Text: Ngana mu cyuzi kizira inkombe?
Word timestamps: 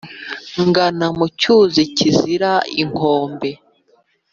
Ngana 0.67 1.05
mu 1.17 1.25
cyuzi 1.39 1.81
kizira 1.95 2.51
inkombe? 2.81 3.49